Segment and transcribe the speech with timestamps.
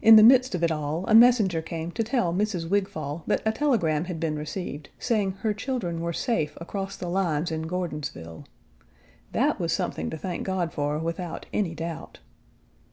[0.00, 2.70] In the midst of it all, a messenger came to tell Mrs.
[2.70, 7.50] Wigfall that a telegram had been received, saying her children were safe across the lines
[7.50, 8.46] in Gordonsville.
[9.32, 12.20] That was something to thank God for, without any doubt.